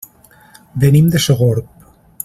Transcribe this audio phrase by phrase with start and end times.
[0.83, 1.69] Venim de Sogorb.